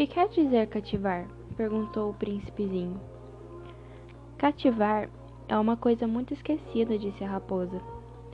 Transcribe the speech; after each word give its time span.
que 0.00 0.06
quer 0.06 0.28
dizer 0.28 0.66
cativar? 0.68 1.28
perguntou 1.58 2.08
o 2.08 2.14
príncipezinho. 2.14 2.98
Cativar 4.38 5.10
é 5.46 5.58
uma 5.58 5.76
coisa 5.76 6.06
muito 6.06 6.32
esquecida, 6.32 6.96
disse 6.96 7.22
a 7.22 7.28
raposa. 7.28 7.82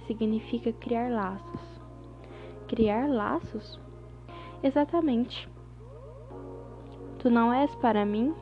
Significa 0.06 0.72
criar 0.72 1.10
laços. 1.10 1.60
Criar 2.68 3.08
laços? 3.08 3.80
Exatamente. 4.62 5.48
Tu 7.18 7.28
não 7.28 7.52
és 7.52 7.74
para 7.74 8.06
mim, 8.06 8.32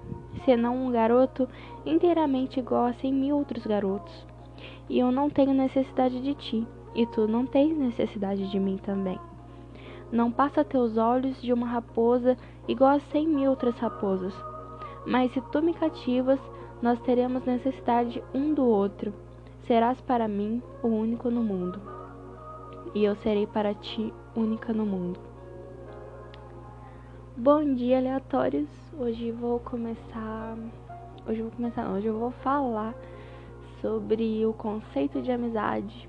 senão 0.44 0.76
um 0.76 0.92
garoto 0.92 1.48
inteiramente 1.86 2.60
igual 2.60 2.84
a 2.84 2.92
cem 2.92 3.10
mil 3.10 3.38
outros 3.38 3.66
garotos. 3.66 4.26
E 4.86 4.98
eu 4.98 5.10
não 5.10 5.30
tenho 5.30 5.54
necessidade 5.54 6.20
de 6.20 6.34
ti, 6.34 6.68
e 6.94 7.06
tu 7.06 7.26
não 7.26 7.46
tens 7.46 7.74
necessidade 7.74 8.50
de 8.50 8.60
mim 8.60 8.76
também. 8.76 9.18
Não 10.12 10.30
passa 10.30 10.62
teus 10.62 10.98
olhos 10.98 11.40
de 11.40 11.54
uma 11.54 11.66
raposa 11.66 12.36
igual 12.68 12.96
a 12.96 13.00
cem 13.00 13.28
mil 13.28 13.50
outras 13.50 13.76
raposas. 13.78 14.34
Mas 15.06 15.32
se 15.32 15.40
tu 15.52 15.62
me 15.62 15.74
cativas, 15.74 16.40
nós 16.80 17.00
teremos 17.00 17.44
necessidade 17.44 18.22
um 18.34 18.54
do 18.54 18.64
outro. 18.64 19.12
Serás 19.66 20.00
para 20.02 20.28
mim 20.28 20.62
o 20.82 20.88
único 20.88 21.30
no 21.30 21.42
mundo, 21.42 21.80
e 22.94 23.04
eu 23.04 23.16
serei 23.16 23.46
para 23.46 23.72
ti 23.74 24.12
única 24.36 24.72
no 24.72 24.84
mundo. 24.84 25.18
Bom 27.36 27.74
dia, 27.74 27.98
aleatórios. 27.98 28.68
Hoje 28.96 29.32
vou 29.32 29.58
começar. 29.58 30.56
Hoje 31.26 31.40
eu 31.40 31.46
vou 31.46 31.56
começar. 31.56 31.90
Hoje 31.90 32.06
eu 32.06 32.18
vou 32.18 32.30
falar 32.30 32.94
sobre 33.80 34.46
o 34.46 34.52
conceito 34.52 35.20
de 35.20 35.32
amizade. 35.32 36.08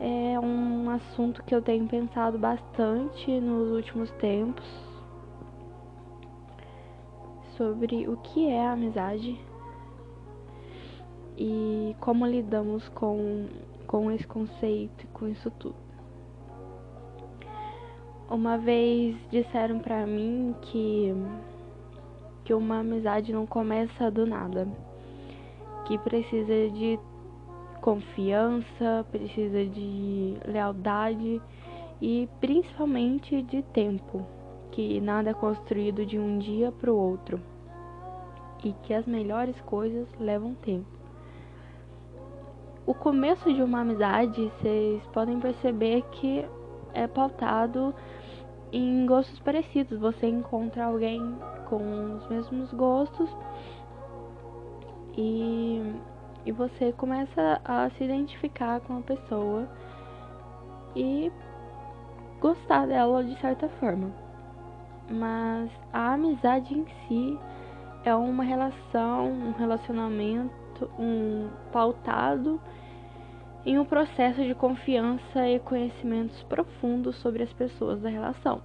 É 0.00 0.40
um 0.40 0.90
assunto 0.90 1.42
que 1.44 1.54
eu 1.54 1.62
tenho 1.62 1.86
pensado 1.86 2.38
bastante 2.38 3.40
nos 3.40 3.70
últimos 3.70 4.10
tempos. 4.12 4.93
Sobre 7.56 8.08
o 8.08 8.16
que 8.16 8.48
é 8.48 8.66
a 8.66 8.72
amizade 8.72 9.38
e 11.36 11.96
como 12.00 12.26
lidamos 12.26 12.88
com, 12.90 13.46
com 13.86 14.10
esse 14.10 14.26
conceito 14.26 15.04
e 15.04 15.06
com 15.08 15.28
isso 15.28 15.50
tudo. 15.52 15.76
Uma 18.30 18.56
vez 18.56 19.16
disseram 19.30 19.78
para 19.78 20.06
mim 20.06 20.54
que 20.62 21.14
que 22.44 22.52
uma 22.52 22.80
amizade 22.80 23.32
não 23.32 23.46
começa 23.46 24.10
do 24.10 24.26
nada, 24.26 24.68
que 25.86 25.96
precisa 25.96 26.68
de 26.70 27.00
confiança, 27.80 29.06
precisa 29.10 29.64
de 29.64 30.36
lealdade 30.44 31.40
e 32.02 32.28
principalmente 32.40 33.40
de 33.40 33.62
tempo, 33.62 34.26
que 34.72 35.00
nada 35.00 35.30
é 35.30 35.34
construído 35.34 36.04
de 36.04 36.18
um 36.18 36.38
dia 36.38 36.70
para 36.70 36.92
o 36.92 36.96
outro 36.98 37.40
e 38.64 38.72
que 38.82 38.94
as 38.94 39.06
melhores 39.06 39.60
coisas 39.60 40.08
levam 40.18 40.54
tempo. 40.54 40.86
O 42.86 42.92
começo 42.92 43.52
de 43.52 43.62
uma 43.62 43.80
amizade, 43.80 44.50
vocês 44.58 45.02
podem 45.12 45.38
perceber 45.38 46.02
que 46.12 46.44
é 46.92 47.06
pautado 47.06 47.94
em 48.72 49.06
gostos 49.06 49.38
parecidos. 49.40 49.98
Você 50.00 50.26
encontra 50.26 50.86
alguém 50.86 51.20
com 51.68 52.16
os 52.16 52.28
mesmos 52.28 52.72
gostos 52.72 53.30
e, 55.16 55.94
e 56.44 56.52
você 56.52 56.92
começa 56.92 57.60
a 57.64 57.88
se 57.90 58.04
identificar 58.04 58.80
com 58.80 58.98
a 58.98 59.00
pessoa 59.00 59.68
e 60.94 61.32
gostar 62.40 62.86
dela 62.86 63.24
de 63.24 63.38
certa 63.40 63.68
forma. 63.80 64.10
Mas 65.10 65.70
a 65.92 66.14
amizade 66.14 66.74
em 66.74 66.86
si 67.06 67.38
é 68.04 68.14
uma 68.14 68.44
relação, 68.44 69.30
um 69.30 69.52
relacionamento, 69.52 70.90
um 70.98 71.48
pautado 71.72 72.60
em 73.64 73.78
um 73.78 73.84
processo 73.84 74.42
de 74.42 74.54
confiança 74.54 75.48
e 75.48 75.58
conhecimentos 75.58 76.42
profundos 76.42 77.16
sobre 77.16 77.42
as 77.42 77.52
pessoas 77.54 78.00
da 78.02 78.10
relação. 78.10 78.60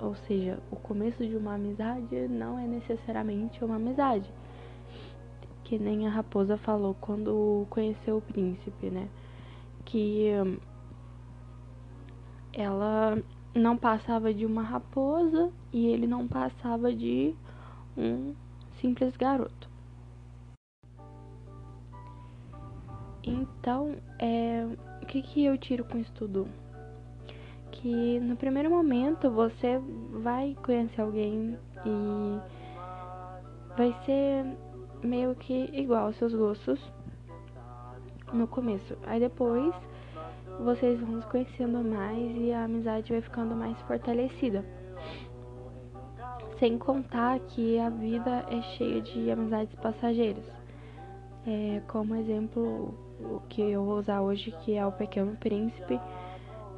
Ou 0.00 0.14
seja, 0.14 0.58
o 0.70 0.76
começo 0.76 1.26
de 1.26 1.36
uma 1.36 1.54
amizade 1.54 2.28
não 2.28 2.58
é 2.58 2.66
necessariamente 2.66 3.64
uma 3.64 3.76
amizade. 3.76 4.30
Que 5.64 5.78
nem 5.78 6.06
a 6.06 6.10
raposa 6.10 6.56
falou 6.58 6.94
quando 7.00 7.66
conheceu 7.70 8.18
o 8.18 8.22
príncipe, 8.22 8.90
né? 8.90 9.08
Que 9.84 10.30
ela 12.52 13.18
não 13.52 13.76
passava 13.76 14.32
de 14.32 14.46
uma 14.46 14.62
raposa 14.62 15.50
e 15.72 15.86
ele 15.86 16.06
não 16.06 16.28
passava 16.28 16.92
de 16.92 17.34
um 17.96 18.34
simples 18.84 19.16
garoto. 19.16 19.70
Então, 23.22 23.96
é, 24.18 24.66
o 25.00 25.06
que, 25.06 25.22
que 25.22 25.42
eu 25.42 25.56
tiro 25.56 25.86
com 25.86 25.96
isso 25.96 26.12
tudo? 26.12 26.46
Que 27.72 28.20
no 28.20 28.36
primeiro 28.36 28.68
momento 28.68 29.30
você 29.30 29.80
vai 30.22 30.54
conhecer 30.62 31.00
alguém 31.00 31.58
e 31.86 32.40
vai 33.74 33.96
ser 34.04 34.44
meio 35.02 35.34
que 35.34 35.70
igual 35.72 36.06
aos 36.06 36.16
seus 36.16 36.34
gostos 36.34 36.78
no 38.34 38.46
começo. 38.46 38.98
Aí 39.06 39.18
depois 39.18 39.74
vocês 40.60 41.00
vão 41.00 41.22
se 41.22 41.26
conhecendo 41.28 41.82
mais 41.82 42.36
e 42.36 42.52
a 42.52 42.64
amizade 42.64 43.10
vai 43.12 43.22
ficando 43.22 43.56
mais 43.56 43.80
fortalecida. 43.82 44.62
Sem 46.64 46.78
contar 46.78 47.38
que 47.40 47.78
a 47.78 47.90
vida 47.90 48.42
é 48.48 48.62
cheia 48.78 48.98
de 49.02 49.30
amizades 49.30 49.74
passageiras. 49.74 50.46
É, 51.46 51.82
como 51.88 52.14
exemplo, 52.14 52.94
o 53.20 53.40
que 53.50 53.60
eu 53.60 53.84
vou 53.84 53.98
usar 53.98 54.22
hoje, 54.22 54.50
que 54.62 54.74
é 54.74 54.86
o 54.86 54.90
Pequeno 54.90 55.36
Príncipe, 55.36 56.00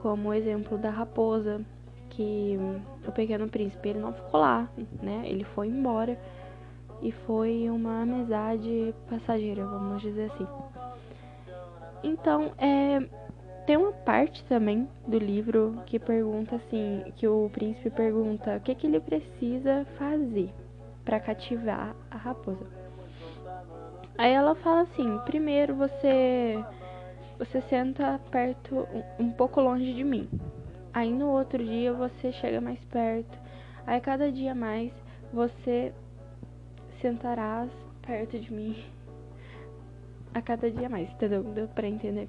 como 0.03 0.35
exemplo 0.35 0.77
da 0.77 0.91
raposa, 0.91 1.65
que 2.11 2.59
o 3.07 3.13
Pequeno 3.13 3.47
Príncipe 3.47 3.91
ele 3.91 4.01
não 4.01 4.13
ficou 4.13 4.41
lá, 4.41 4.69
né? 5.01 5.23
Ele 5.25 5.45
foi 5.45 5.69
embora 5.69 6.19
e 7.01 7.13
foi 7.13 7.71
uma 7.71 8.03
amizade 8.03 8.93
passageira, 9.09 9.65
vamos 9.65 10.03
dizer 10.03 10.33
assim. 10.33 10.49
Então, 12.03 12.51
é, 12.59 13.09
tem 13.67 13.77
uma 13.77 13.93
parte 13.93 14.45
também 14.45 14.89
do 15.07 15.19
livro 15.19 15.83
que 15.87 15.99
pergunta 15.99 16.57
assim, 16.57 17.13
que 17.17 17.27
o 17.27 17.51
príncipe 17.53 17.91
pergunta 17.91 18.57
o 18.57 18.61
que, 18.61 18.75
que 18.75 18.87
ele 18.87 19.01
precisa 19.01 19.85
fazer 19.99 20.51
para 21.05 21.19
cativar 21.19 21.95
a 22.11 22.17
raposa. 22.17 22.67
Aí 24.17 24.33
ela 24.33 24.55
fala 24.55 24.83
assim: 24.83 25.19
primeiro 25.25 25.75
você 25.75 26.65
você 27.39 27.61
senta 27.63 28.19
perto, 28.31 28.89
um, 29.19 29.31
pouco 29.31 29.61
longe 29.61 29.93
de 29.93 30.03
mim. 30.03 30.29
Aí 30.95 31.13
no 31.13 31.29
outro 31.29 31.63
dia 31.63 31.93
você 31.93 32.33
chega 32.33 32.61
mais 32.61 32.83
perto. 32.85 33.39
Aí 33.87 34.01
cada 34.01 34.33
dia 34.33 34.55
mais 34.55 34.91
você 35.33 35.93
sentarás 37.01 37.71
perto 38.07 38.39
de 38.39 38.53
mim. 38.53 38.85
A 40.33 40.41
cada 40.41 40.71
dia 40.71 40.89
mais, 40.89 41.11
entendeu? 41.11 41.43
Deu 41.43 41.69
pra 41.69 41.87
entender? 41.87 42.29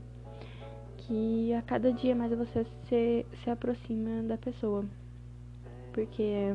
Que 1.07 1.53
a 1.53 1.61
cada 1.61 1.93
dia 1.93 2.13
mais 2.13 2.37
você 2.37 2.65
se, 2.89 3.25
se 3.41 3.49
aproxima 3.49 4.23
da 4.23 4.37
pessoa. 4.37 4.83
Porque 5.93 6.53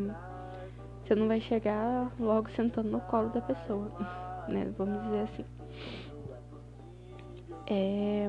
você 1.02 1.14
não 1.14 1.26
vai 1.26 1.40
chegar 1.40 2.12
logo 2.20 2.50
sentando 2.50 2.90
no 2.90 3.00
colo 3.00 3.30
da 3.30 3.40
pessoa. 3.40 3.90
né? 4.48 4.70
Vamos 4.76 5.02
dizer 5.04 5.20
assim. 5.20 5.44
É... 7.66 8.28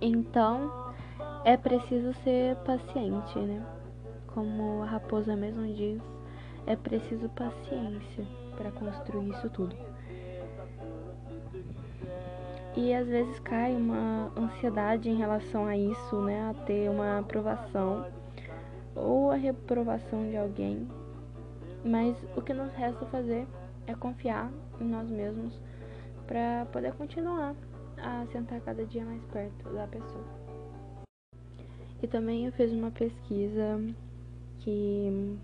Então, 0.00 0.94
é 1.44 1.58
preciso 1.58 2.14
ser 2.24 2.56
paciente, 2.56 3.38
né? 3.38 3.64
Como 4.28 4.82
a 4.82 4.86
raposa 4.86 5.36
mesmo 5.36 5.66
diz, 5.74 6.00
é 6.66 6.74
preciso 6.74 7.28
paciência 7.30 8.26
para 8.56 8.70
construir 8.72 9.30
isso 9.30 9.50
tudo. 9.50 9.76
E 12.76 12.92
às 12.92 13.08
vezes 13.08 13.38
cai 13.40 13.74
uma 13.74 14.30
ansiedade 14.36 15.08
em 15.08 15.16
relação 15.16 15.66
a 15.66 15.76
isso, 15.76 16.20
né? 16.20 16.50
A 16.50 16.54
ter 16.64 16.90
uma 16.90 17.18
aprovação 17.18 18.06
ou 18.94 19.30
a 19.30 19.34
reprovação 19.34 20.28
de 20.28 20.36
alguém, 20.36 20.86
mas 21.84 22.16
o 22.36 22.42
que 22.42 22.52
nos 22.52 22.72
resta 22.74 23.04
fazer 23.06 23.46
é 23.86 23.94
confiar 23.94 24.50
em 24.80 24.84
nós 24.84 25.08
mesmos 25.10 25.58
para 26.26 26.66
poder 26.72 26.92
continuar 26.94 27.54
a 27.98 28.26
sentar 28.26 28.60
cada 28.60 28.84
dia 28.84 29.04
mais 29.04 29.22
perto 29.26 29.72
da 29.72 29.86
pessoa. 29.86 30.24
E 32.02 32.06
também 32.06 32.46
eu 32.46 32.52
fiz 32.52 32.72
uma 32.72 32.90
pesquisa 32.90 33.80
que 34.60 35.38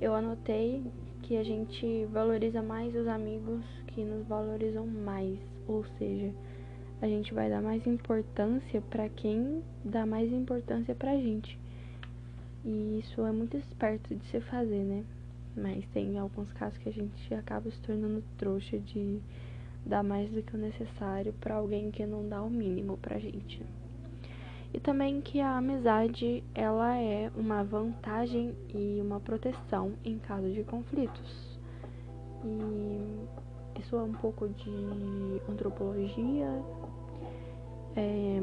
eu 0.00 0.14
anotei 0.14 0.84
que 1.22 1.36
a 1.36 1.42
gente 1.42 2.04
valoriza 2.06 2.62
mais 2.62 2.94
os 2.94 3.08
amigos 3.08 3.64
que 3.88 4.04
nos 4.04 4.26
valorizam 4.26 4.86
mais, 4.86 5.40
ou 5.68 5.84
seja, 5.98 6.32
a 7.00 7.06
gente 7.06 7.34
vai 7.34 7.50
dar 7.50 7.60
mais 7.60 7.86
importância 7.86 8.80
para 8.82 9.08
quem 9.08 9.62
dá 9.84 10.06
mais 10.06 10.32
importância 10.32 10.94
pra 10.94 11.16
gente. 11.16 11.58
E 12.64 13.00
isso 13.00 13.24
é 13.24 13.30
muito 13.30 13.56
esperto 13.56 14.14
de 14.14 14.24
se 14.26 14.40
fazer, 14.40 14.82
né? 14.82 15.04
Mas 15.56 15.84
tem 15.92 16.18
alguns 16.18 16.52
casos 16.52 16.76
que 16.78 16.88
a 16.88 16.92
gente 16.92 17.34
acaba 17.34 17.70
se 17.70 17.80
tornando 17.80 18.22
trouxa 18.36 18.78
de 18.78 19.20
dar 19.84 20.02
mais 20.02 20.28
do 20.30 20.42
que 20.42 20.54
o 20.54 20.58
necessário 20.58 21.32
para 21.34 21.54
alguém 21.54 21.90
que 21.90 22.04
não 22.04 22.28
dá 22.28 22.42
o 22.42 22.50
mínimo 22.50 22.96
pra 22.96 23.18
gente. 23.18 23.62
E 24.74 24.80
também 24.80 25.20
que 25.20 25.40
a 25.40 25.56
amizade, 25.56 26.42
ela 26.54 26.98
é 26.98 27.30
uma 27.36 27.62
vantagem 27.62 28.54
e 28.74 29.00
uma 29.00 29.20
proteção 29.20 29.92
em 30.04 30.18
caso 30.18 30.50
de 30.50 30.64
conflitos. 30.64 31.58
E 32.44 33.45
isso 33.80 33.96
é 33.96 34.02
um 34.02 34.12
pouco 34.12 34.48
de 34.48 35.42
antropologia. 35.48 36.62
É, 37.96 38.40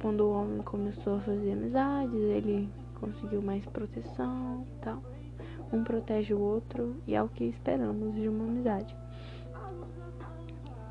quando 0.00 0.20
o 0.20 0.32
homem 0.32 0.62
começou 0.62 1.16
a 1.16 1.20
fazer 1.20 1.52
amizades, 1.52 2.14
ele 2.14 2.68
conseguiu 3.00 3.42
mais 3.42 3.64
proteção 3.66 4.66
tal. 4.80 5.02
Um 5.72 5.82
protege 5.82 6.34
o 6.34 6.40
outro 6.40 6.96
e 7.06 7.14
é 7.14 7.22
o 7.22 7.28
que 7.28 7.44
esperamos 7.44 8.14
de 8.14 8.28
uma 8.28 8.44
amizade. 8.44 8.94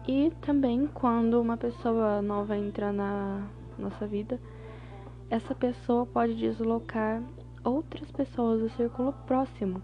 E 0.07 0.31
também 0.41 0.88
quando 0.88 1.39
uma 1.39 1.55
pessoa 1.55 2.21
nova 2.21 2.57
entra 2.57 2.91
na 2.91 3.47
nossa 3.77 4.05
vida, 4.05 4.39
essa 5.29 5.55
pessoa 5.55 6.05
pode 6.05 6.35
deslocar 6.35 7.23
outras 7.63 8.11
pessoas 8.11 8.61
do 8.61 8.69
círculo 8.71 9.13
próximo. 9.25 9.81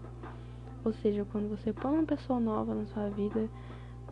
Ou 0.84 0.92
seja, 0.92 1.26
quando 1.30 1.48
você 1.48 1.72
põe 1.72 1.92
uma 1.92 2.06
pessoa 2.06 2.40
nova 2.40 2.74
na 2.74 2.86
sua 2.86 3.08
vida, 3.10 3.48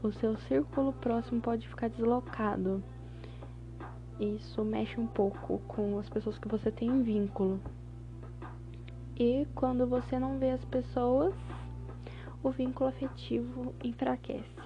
o 0.03 0.13
seu 0.13 0.37
círculo 0.37 0.93
próximo 0.93 1.41
pode 1.41 1.67
ficar 1.67 1.89
deslocado. 1.89 2.83
Isso 4.21 4.65
mexe 4.65 5.01
um 5.01 5.07
pouco 5.07 5.59
com 5.67 5.99
as 5.99 6.09
pessoas 6.09 6.39
que 6.39 6.49
você 6.49 6.71
tem 6.71 7.03
vínculo. 7.03 7.61
E 9.17 9.47
quando 9.55 9.87
você 9.87 10.19
não 10.19 10.39
vê 10.39 10.51
as 10.51 10.65
pessoas, 10.65 11.35
o 12.43 12.51
vínculo 12.51 12.91
afetivo 12.91 13.75
enfraquece. 13.83 14.57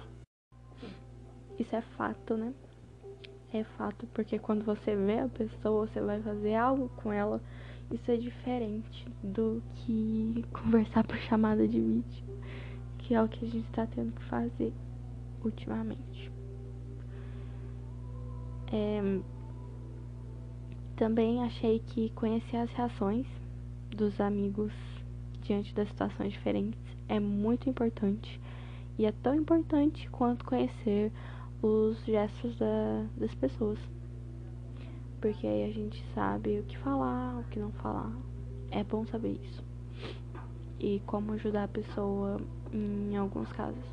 Isso 1.57 1.75
é 1.75 1.81
fato, 1.81 2.35
né? 2.35 2.53
É 3.53 3.63
fato 3.63 4.07
porque 4.07 4.39
quando 4.39 4.65
você 4.65 4.95
vê 4.95 5.19
a 5.19 5.29
pessoa, 5.29 5.87
você 5.87 6.01
vai 6.01 6.21
fazer 6.21 6.55
algo 6.55 6.89
com 6.89 7.13
ela. 7.13 7.39
Isso 7.91 8.09
é 8.09 8.17
diferente 8.17 9.05
do 9.21 9.61
que 9.75 10.45
conversar 10.53 11.05
por 11.05 11.17
chamada 11.17 11.67
de 11.67 11.79
vídeo, 11.79 12.23
que 12.99 13.13
é 13.13 13.21
o 13.21 13.27
que 13.27 13.45
a 13.45 13.49
gente 13.49 13.67
está 13.67 13.85
tendo 13.85 14.11
que 14.13 14.23
fazer 14.25 14.73
ultimamente. 15.43 16.31
É, 18.71 19.19
também 20.95 21.43
achei 21.43 21.79
que 21.79 22.09
conhecer 22.11 22.57
as 22.57 22.71
reações 22.71 23.27
dos 23.91 24.19
amigos 24.19 24.71
diante 25.41 25.73
das 25.75 25.87
situações 25.89 26.31
diferentes 26.31 26.79
é 27.07 27.19
muito 27.19 27.69
importante 27.69 28.39
e 28.97 29.05
é 29.05 29.11
tão 29.11 29.35
importante 29.35 30.09
quanto 30.09 30.45
conhecer 30.45 31.11
os 31.61 32.03
gestos 32.05 32.57
da, 32.57 33.05
das 33.17 33.33
pessoas. 33.35 33.79
Porque 35.23 35.47
aí 35.47 35.63
a 35.63 35.71
gente 35.71 36.05
sabe 36.13 36.59
o 36.59 36.63
que 36.63 36.77
falar, 36.79 37.39
o 37.39 37.43
que 37.45 37.57
não 37.57 37.71
falar. 37.71 38.11
É 38.69 38.83
bom 38.83 39.05
saber 39.05 39.39
isso. 39.41 39.63
E 40.77 41.01
como 41.05 41.31
ajudar 41.31 41.63
a 41.63 41.67
pessoa 41.69 42.41
em 42.73 43.15
alguns 43.15 43.49
casos. 43.53 43.85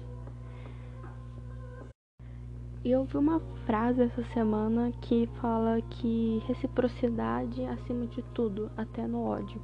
E 2.83 2.91
eu 2.91 3.05
vi 3.05 3.17
uma 3.17 3.39
frase 3.65 4.03
essa 4.03 4.25
semana 4.33 4.91
que 5.03 5.29
fala 5.41 5.81
que 5.83 6.43
reciprocidade 6.49 7.65
acima 7.65 8.09
de 8.09 8.23
tudo, 8.35 8.69
até 8.77 9.07
no 9.07 9.23
ódio. 9.23 9.63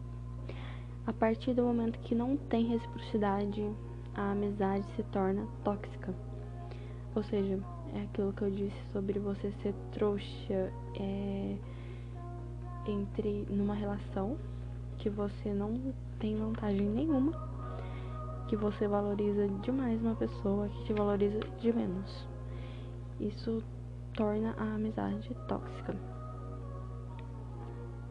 A 1.04 1.12
partir 1.12 1.52
do 1.52 1.64
momento 1.64 1.98
que 1.98 2.14
não 2.14 2.36
tem 2.36 2.66
reciprocidade, 2.66 3.68
a 4.14 4.30
amizade 4.30 4.86
se 4.94 5.02
torna 5.02 5.48
tóxica. 5.64 6.14
Ou 7.12 7.24
seja, 7.24 7.58
é 7.94 8.02
aquilo 8.02 8.32
que 8.32 8.42
eu 8.42 8.50
disse 8.50 8.76
sobre 8.92 9.18
você 9.18 9.52
ser 9.62 9.74
trouxa 9.92 10.72
é, 10.98 11.56
entre 12.86 13.46
numa 13.48 13.74
relação 13.74 14.36
que 14.98 15.10
você 15.10 15.52
não 15.52 15.92
tem 16.18 16.36
vantagem 16.36 16.86
nenhuma, 16.86 17.32
que 18.48 18.56
você 18.56 18.86
valoriza 18.88 19.48
demais 19.62 20.00
uma 20.00 20.14
pessoa 20.14 20.68
que 20.68 20.84
te 20.84 20.92
valoriza 20.92 21.40
de 21.60 21.72
menos. 21.72 22.26
Isso 23.20 23.62
torna 24.14 24.54
a 24.58 24.74
amizade 24.74 25.34
tóxica. 25.48 25.94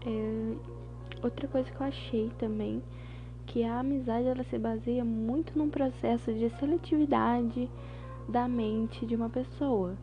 É, 0.06 0.56
outra 1.24 1.48
coisa 1.48 1.70
que 1.70 1.82
eu 1.82 1.88
achei 1.88 2.30
também 2.38 2.84
que 3.48 3.64
a 3.64 3.80
amizade 3.80 4.28
ela 4.28 4.44
se 4.44 4.58
baseia 4.58 5.04
muito 5.04 5.58
num 5.58 5.70
processo 5.70 6.34
de 6.34 6.50
seletividade 6.60 7.70
da 8.28 8.48
mente 8.48 9.06
de 9.06 9.16
uma 9.16 9.30
pessoa. 9.30 9.96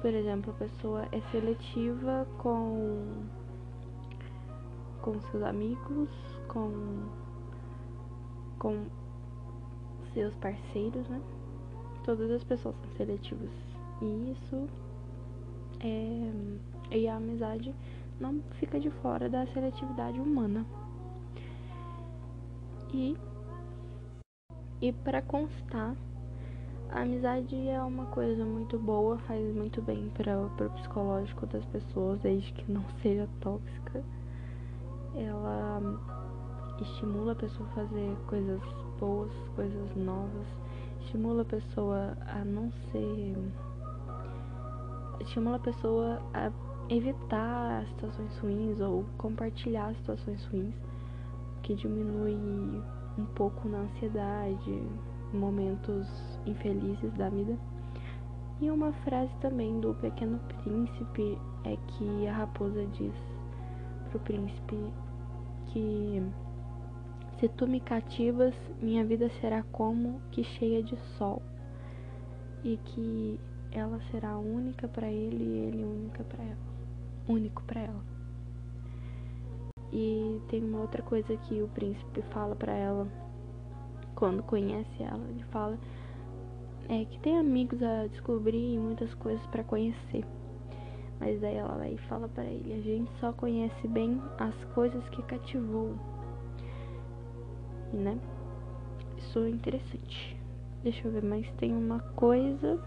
Por 0.00 0.12
exemplo, 0.12 0.52
a 0.52 0.58
pessoa 0.58 1.08
é 1.12 1.20
seletiva 1.32 2.26
com 2.38 3.24
com 5.00 5.20
seus 5.30 5.42
amigos, 5.42 6.10
com 6.48 7.08
com 8.58 8.86
seus 10.12 10.34
parceiros, 10.36 11.08
né? 11.08 11.20
Todas 12.04 12.30
as 12.30 12.42
pessoas 12.44 12.74
são 12.76 12.90
seletivas. 12.96 13.50
E 14.02 14.32
isso 14.32 14.68
é 15.80 16.32
e 16.90 17.08
a 17.08 17.16
amizade 17.16 17.74
não 18.20 18.40
fica 18.58 18.78
de 18.78 18.90
fora 18.90 19.28
da 19.28 19.46
seletividade 19.48 20.20
humana. 20.20 20.66
E 22.92 23.16
e 24.80 24.92
para 24.92 25.22
constar 25.22 25.96
a 26.90 27.00
amizade 27.00 27.68
é 27.68 27.80
uma 27.80 28.06
coisa 28.06 28.44
muito 28.44 28.78
boa, 28.78 29.18
faz 29.18 29.54
muito 29.54 29.82
bem 29.82 30.10
para 30.14 30.38
o 30.38 30.70
psicológico 30.70 31.46
das 31.46 31.64
pessoas, 31.66 32.20
desde 32.20 32.52
que 32.52 32.70
não 32.70 32.84
seja 33.02 33.28
tóxica. 33.40 34.02
Ela 35.14 35.80
estimula 36.80 37.32
a 37.32 37.34
pessoa 37.34 37.68
a 37.70 37.74
fazer 37.74 38.16
coisas 38.26 38.60
boas, 39.00 39.32
coisas 39.54 39.96
novas, 39.96 40.46
estimula 41.00 41.42
a 41.42 41.44
pessoa 41.44 42.16
a 42.26 42.44
não 42.44 42.70
ser. 42.92 43.36
estimula 45.20 45.56
a 45.56 45.60
pessoa 45.60 46.22
a 46.34 46.52
evitar 46.88 47.86
situações 47.88 48.38
ruins 48.38 48.80
ou 48.80 49.04
compartilhar 49.18 49.94
situações 49.96 50.44
ruins, 50.46 50.74
que 51.62 51.74
diminui 51.74 52.82
um 53.18 53.24
pouco 53.34 53.68
na 53.68 53.78
ansiedade, 53.78 54.82
momentos 55.32 56.06
infelizes 56.46 57.12
da 57.14 57.28
vida. 57.28 57.56
E 58.60 58.70
uma 58.70 58.92
frase 59.04 59.34
também 59.40 59.80
do 59.80 59.94
Pequeno 59.94 60.40
Príncipe 60.62 61.38
é 61.64 61.76
que 61.88 62.26
a 62.26 62.32
raposa 62.32 62.86
diz 62.86 63.14
pro 64.08 64.18
príncipe 64.20 64.76
que 65.66 66.22
se 67.38 67.48
tu 67.48 67.66
me 67.66 67.80
cativas, 67.80 68.54
minha 68.80 69.04
vida 69.04 69.28
será 69.40 69.62
como 69.64 70.22
que 70.30 70.42
cheia 70.42 70.82
de 70.82 70.96
sol, 71.18 71.42
e 72.64 72.78
que 72.78 73.38
ela 73.70 74.00
será 74.10 74.38
única 74.38 74.88
para 74.88 75.06
ele 75.06 75.44
e 75.44 75.58
ele 75.68 75.84
única 75.84 76.24
para 76.24 76.42
ela, 76.42 76.56
único 77.28 77.62
para 77.64 77.82
ela. 77.82 78.04
E 79.92 80.40
tem 80.48 80.64
uma 80.64 80.80
outra 80.80 81.02
coisa 81.02 81.36
que 81.36 81.62
o 81.62 81.68
príncipe 81.68 82.22
fala 82.32 82.56
para 82.56 82.72
ela 82.72 83.06
quando 84.16 84.42
conhece 84.42 85.02
ela, 85.02 85.24
ele 85.28 85.44
fala 85.52 85.78
é 86.88 87.04
que 87.04 87.18
tem 87.18 87.38
amigos 87.38 87.82
a 87.82 88.06
descobrir 88.06 88.74
e 88.74 88.78
muitas 88.78 89.12
coisas 89.14 89.44
para 89.46 89.62
conhecer. 89.64 90.24
Mas 91.18 91.42
aí 91.42 91.56
ela 91.56 91.76
vai 91.76 91.94
e 91.94 91.98
fala 92.08 92.28
para 92.28 92.44
ele: 92.44 92.74
a 92.74 92.80
gente 92.80 93.10
só 93.20 93.32
conhece 93.32 93.88
bem 93.88 94.20
as 94.38 94.54
coisas 94.72 95.06
que 95.08 95.22
cativou. 95.22 95.94
Né? 97.92 98.18
Isso 99.18 99.38
é 99.40 99.50
interessante. 99.50 100.36
Deixa 100.82 101.06
eu 101.06 101.12
ver, 101.12 101.24
mas 101.24 101.50
tem 101.52 101.72
uma 101.72 102.00
coisa 102.00 102.80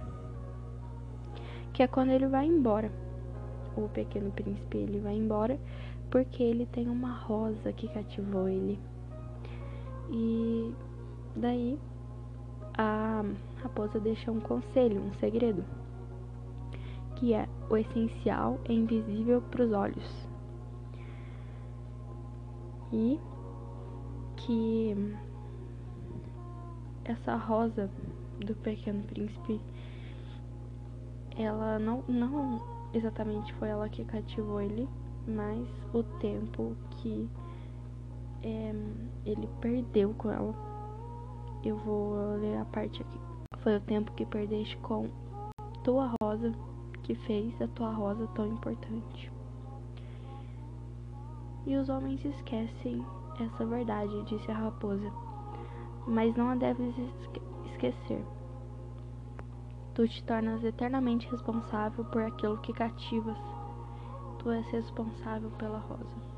que 1.73 1.83
é 1.83 1.87
quando 1.87 2.11
ele 2.11 2.27
vai 2.27 2.45
embora. 2.45 2.91
O 3.75 3.87
pequeno 3.89 4.31
príncipe 4.31 4.77
ele 4.77 4.99
vai 4.99 5.15
embora 5.15 5.59
porque 6.09 6.41
ele 6.41 6.65
tem 6.65 6.87
uma 6.87 7.13
rosa 7.13 7.71
que 7.73 7.87
cativou 7.87 8.47
ele. 8.47 8.79
E 10.11 10.48
daí 11.39 11.79
a 12.77 13.23
raposa 13.61 13.99
deixa 13.99 14.31
um 14.31 14.39
conselho, 14.39 15.01
um 15.01 15.13
segredo, 15.13 15.65
que 17.15 17.33
é 17.33 17.47
o 17.69 17.77
essencial 17.77 18.59
é 18.65 18.73
invisível 18.73 19.41
para 19.41 19.63
os 19.63 19.71
olhos. 19.71 20.27
E 22.91 23.19
que 24.37 25.15
essa 27.05 27.35
rosa 27.35 27.89
do 28.39 28.55
Pequeno 28.55 29.03
Príncipe 29.03 29.59
ela 31.37 31.79
não, 31.79 32.03
não 32.07 32.61
exatamente 32.93 33.53
foi 33.53 33.69
ela 33.69 33.87
que 33.89 34.03
cativou 34.03 34.61
ele, 34.61 34.87
mas 35.27 35.67
o 35.93 36.03
tempo 36.19 36.75
que 36.91 37.29
é, 38.43 38.73
ele 39.25 39.47
perdeu 39.61 40.13
com 40.13 40.31
ela. 40.31 40.68
Eu 41.63 41.75
vou 41.77 42.37
ler 42.37 42.57
a 42.57 42.65
parte 42.65 43.01
aqui. 43.01 43.19
Foi 43.59 43.75
o 43.75 43.81
tempo 43.81 44.13
que 44.13 44.25
perdeste 44.25 44.77
com 44.77 45.09
tua 45.83 46.13
rosa, 46.21 46.53
que 47.03 47.13
fez 47.15 47.61
a 47.61 47.67
tua 47.67 47.91
rosa 47.91 48.27
tão 48.27 48.47
importante. 48.47 49.31
E 51.65 51.75
os 51.75 51.89
homens 51.89 52.23
esquecem 52.23 53.05
essa 53.39 53.65
verdade, 53.65 54.23
disse 54.23 54.49
a 54.49 54.55
raposa, 54.55 55.11
mas 56.07 56.33
não 56.35 56.49
a 56.49 56.55
deves 56.55 56.95
esquecer. 57.65 58.23
Tu 59.93 60.07
te 60.07 60.23
tornas 60.23 60.63
eternamente 60.63 61.29
responsável 61.29 62.05
por 62.05 62.21
aquilo 62.21 62.57
que 62.59 62.71
cativas. 62.71 63.37
Tu 64.39 64.49
és 64.51 64.65
responsável 64.71 65.49
pela 65.51 65.79
rosa. 65.79 66.28